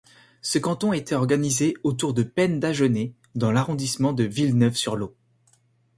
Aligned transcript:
Ce 0.41 0.57
canton 0.57 0.93
était 0.93 1.13
organisé 1.13 1.75
autour 1.83 2.15
de 2.15 2.23
Penne-d'Agenais 2.23 3.13
dans 3.35 3.51
l'arrondissement 3.51 4.13
de 4.13 4.23
Villeneuve-sur-Lot. 4.23 5.15